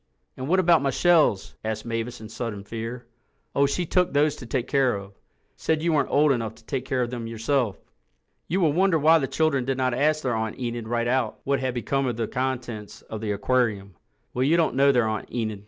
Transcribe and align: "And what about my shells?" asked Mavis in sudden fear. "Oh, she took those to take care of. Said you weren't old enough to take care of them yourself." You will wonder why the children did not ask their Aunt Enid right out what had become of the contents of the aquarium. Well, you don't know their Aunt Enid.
"And 0.35 0.47
what 0.47 0.59
about 0.59 0.81
my 0.81 0.89
shells?" 0.89 1.53
asked 1.63 1.85
Mavis 1.85 2.19
in 2.19 2.27
sudden 2.27 2.63
fear. 2.63 3.05
"Oh, 3.53 3.67
she 3.67 3.85
took 3.85 4.11
those 4.13 4.35
to 4.37 4.47
take 4.47 4.67
care 4.67 4.95
of. 4.95 5.13
Said 5.55 5.83
you 5.83 5.93
weren't 5.93 6.09
old 6.09 6.31
enough 6.31 6.55
to 6.55 6.65
take 6.65 6.85
care 6.85 7.03
of 7.03 7.11
them 7.11 7.27
yourself." 7.27 7.79
You 8.47 8.61
will 8.61 8.73
wonder 8.73 8.97
why 8.97 9.19
the 9.19 9.27
children 9.27 9.63
did 9.63 9.77
not 9.77 9.93
ask 9.93 10.23
their 10.23 10.33
Aunt 10.33 10.57
Enid 10.57 10.87
right 10.87 11.07
out 11.07 11.39
what 11.43 11.59
had 11.59 11.75
become 11.75 12.07
of 12.07 12.17
the 12.17 12.27
contents 12.27 13.03
of 13.03 13.21
the 13.21 13.31
aquarium. 13.31 13.93
Well, 14.33 14.41
you 14.43 14.57
don't 14.57 14.73
know 14.73 14.91
their 14.91 15.07
Aunt 15.07 15.31
Enid. 15.31 15.59